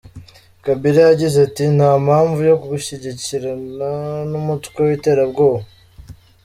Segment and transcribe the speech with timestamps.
[0.63, 3.89] Kabila yagize ati “Nta mpamvu yo gushyikirana
[4.31, 5.65] n’umutwe w’iterabwoba.